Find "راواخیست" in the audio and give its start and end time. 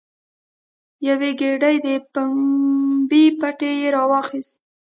3.95-4.55